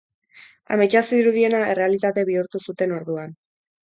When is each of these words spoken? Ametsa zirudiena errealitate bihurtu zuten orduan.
Ametsa 0.75 1.03
zirudiena 1.09 1.59
errealitate 1.73 2.23
bihurtu 2.31 2.63
zuten 2.71 2.97
orduan. 2.97 3.37